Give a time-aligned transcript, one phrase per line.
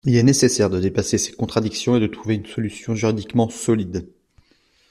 [0.03, 4.09] Il est nécessaire de dépasser ces contradictions et de trouver une solution juridiquement solide.